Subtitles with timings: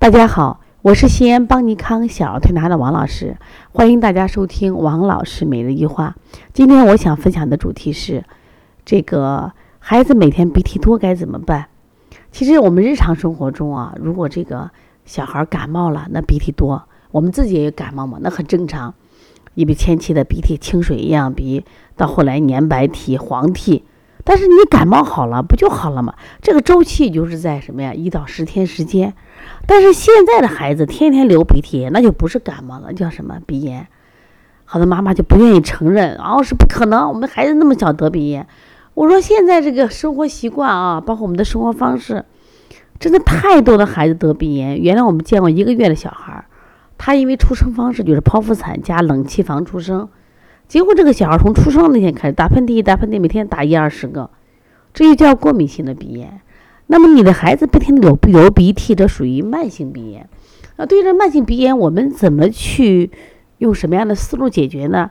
[0.00, 3.36] 大家好，我是西安邦尼康小儿推拿的王老师，
[3.70, 6.16] 欢迎大家收听王老师每日一话。
[6.54, 8.24] 今天我想分享的主题是，
[8.86, 11.66] 这个孩子每天鼻涕多该怎么办？
[12.32, 14.70] 其实我们日常生活中啊，如果这个
[15.04, 18.94] 小孩感冒了，那鼻涕多，我们自己也感冒嘛，那很正常。
[19.52, 21.62] 因为前期的鼻涕清水一样鼻，
[21.94, 23.84] 到后来粘白涕、黄涕。
[24.24, 26.14] 但是你感冒好了，不就好了吗？
[26.42, 27.94] 这个周期就是在什么呀？
[27.94, 29.14] 一到十天时间。
[29.66, 33.86] 但是现在的孩子天天流鼻涕，那就不是感冒了，叫什么鼻炎？
[34.64, 38.46] 好多妈妈就不愿意承认，哦，是不可能，我们孩子那么小得鼻炎。
[38.94, 42.24] 我说现在这个生活习惯啊，包括我们的生活方式，
[42.98, 44.80] 真的太多的孩子得鼻炎。
[44.80, 46.44] 原来我们见过一个月的小孩，
[46.98, 50.08] 他因为出生方式就是剖腹产加冷气房出生。
[50.70, 54.30] 结果这个小孩从出生那天开始打喷嚏，打喷嚏，每天打一二十个，
[54.94, 56.42] 这就叫过敏性的鼻炎。
[56.86, 60.28] 那么你的孩子不停的流流鼻涕，这属于慢性鼻炎。
[60.76, 63.10] 那对于这慢性鼻炎，我们怎么去
[63.58, 65.10] 用什么样的思路解决呢？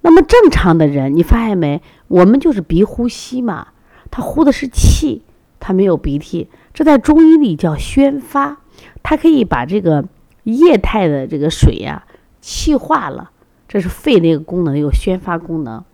[0.00, 1.80] 那么正常的人，你发现没？
[2.08, 3.68] 我们就是鼻呼吸嘛，
[4.10, 5.22] 他呼的是气，
[5.60, 6.48] 他没有鼻涕。
[6.74, 8.56] 这在中医里叫宣发，
[9.04, 10.04] 它可以把这个
[10.42, 12.02] 液态的这个水呀
[12.40, 13.30] 气化了。
[13.68, 15.84] 这是肺的一个功能，有宣发功能。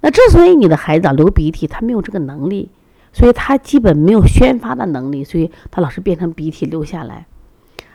[0.00, 2.70] 那之所以你的孩子流鼻涕，他没有这个能力，
[3.12, 7.26] 所以他基本没有宣发的能力，所以他老是变成鼻涕流下来。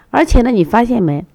[0.10, 1.26] 而且呢，你发现没？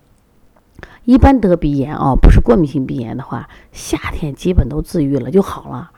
[1.04, 5.90] 一般得鼻炎哦，不是过敏性鼻炎的话，夏天基本都自愈了就好了。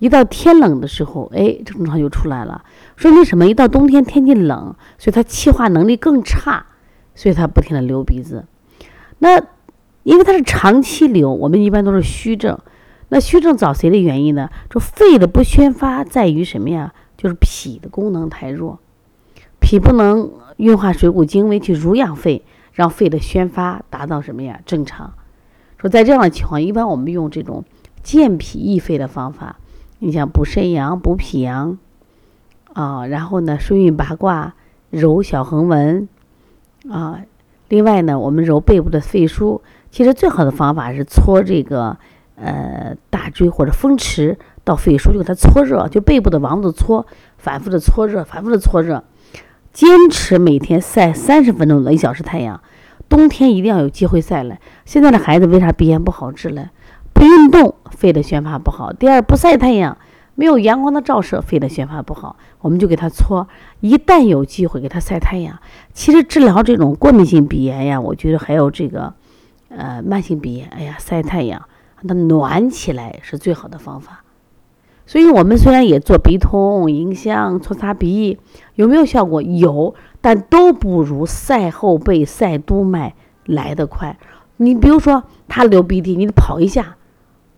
[0.00, 2.64] 一到天冷的时候，哎，症状就出来了。
[2.96, 3.46] 说明什么？
[3.46, 6.66] 一到冬天天气冷，所以他气化能力更差，
[7.14, 8.44] 所以他不停的流鼻子。
[9.20, 9.40] 那。
[10.06, 12.56] 因为它是长期流，我们一般都是虚症。
[13.08, 14.48] 那虚症找谁的原因呢？
[14.70, 16.94] 说肺的不宣发在于什么呀？
[17.16, 18.78] 就是脾的功能太弱，
[19.58, 24.60] 脾不能运化水谷精微去濡养肺，让肺的宣发达到什么呀？
[24.64, 25.12] 正常。
[25.76, 27.64] 说在这样的情况，一般我们用这种
[28.04, 29.56] 健脾益肺的方法，
[29.98, 31.78] 你像补肾阳、补脾阳
[32.72, 34.54] 啊，然后呢顺运八卦、
[34.90, 36.08] 揉小横纹
[36.88, 37.22] 啊。
[37.68, 39.60] 另外呢，我们揉背部的肺腧。
[39.90, 41.96] 其实最好的方法是搓这个
[42.34, 47.06] 呃大椎或者风池到肺腧，就给它搓热，就背部的王子搓，
[47.38, 49.04] 反复的搓热，反复的搓热，
[49.72, 52.60] 坚持每天晒三十分钟的一小时太阳。
[53.08, 54.58] 冬天一定要有机会晒了。
[54.84, 56.70] 现在的孩子为啥鼻炎不好治了？
[57.12, 59.96] 不运动，肺的宣发不好；第二，不晒太阳，
[60.34, 62.36] 没有阳光的照射，肺的宣发不好。
[62.60, 63.48] 我们就给他搓，
[63.80, 65.58] 一旦有机会给他晒太阳。
[65.94, 69.14] 其实治疗这种过敏性鼻炎呀，我觉得还有这个。
[69.68, 74.22] 呃，慢性鼻炎，哎呀，晒太阳，让它暖起来是最好的方法。
[75.06, 78.38] 所以，我们虽然也做鼻通、迎香、搓擦鼻翼，
[78.74, 79.40] 有没有效果？
[79.40, 84.18] 有，但都不如晒后背、晒督脉来得快。
[84.56, 86.96] 你比如说，他流鼻涕，你得跑一下，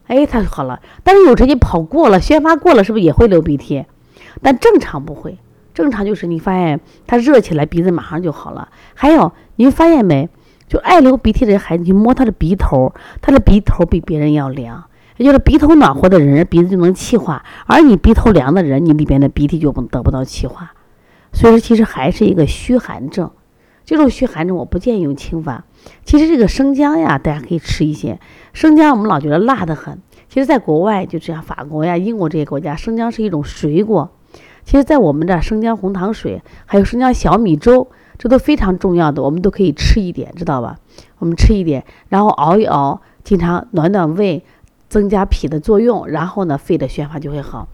[0.08, 0.80] 哎，他就好了。
[1.02, 3.86] 但是有时你跑过了，宣发过了，是不是也会流鼻涕？
[4.42, 5.38] 但正常不会，
[5.72, 8.68] 正常就是你发现他热起来，鼻子马上就好了。
[8.94, 10.28] 还有，你发现没？
[10.68, 14.84] 就爱流鼻涕的孩子，你摸他的鼻头，他的鼻头比别人要凉。
[15.16, 20.72] 也就是鼻头暖和的人，鼻子就能气化；而你鼻头凉的人，你里边的鼻涕就不得不到气化。
[21.32, 23.30] 所以说，其实还是一个虚寒症。
[23.84, 25.64] 这种虚寒症，我不建议用清法。
[26.04, 28.20] 其实这个生姜呀，大家可以吃一些。
[28.52, 34.12] 生姜我们老觉得辣得很，其实在国外就这样，法国呀、英国这些国家，生姜是一种水果。
[34.68, 37.88] 其实，在我们这生姜红糖水，还有生姜小米粥。
[38.18, 40.78] 这都非常重要的，我们都可以吃一点，知道吧？
[41.20, 44.44] 我们吃一点，然后熬一熬，经常暖暖胃，
[44.90, 47.66] 增加脾的作用，然后呢，肺的宣发就会好。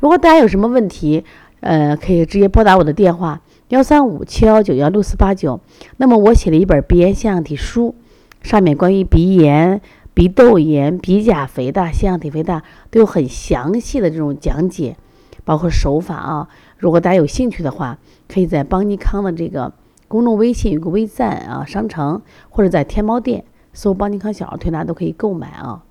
[0.00, 1.24] 如果大家有什么问题，
[1.60, 5.60] 呃，可以直接拨打我的电话幺三五七幺九幺六四八九。
[5.98, 7.94] 那么我写了一本鼻炎腺样体书，
[8.42, 9.80] 上面关于鼻炎、
[10.14, 14.96] 鼻窦炎、鼻甲肥大、腺样体肥大都有很详细的这种讲解，
[15.44, 16.48] 包括手法啊。
[16.78, 17.98] 如果大家有兴趣的话，
[18.28, 19.72] 可以在邦尼康的这个。
[20.08, 25.84] 公众微信有个微赞啊，商城或者在天猫店搜“邦尼康小儿推拿”都可以购买啊。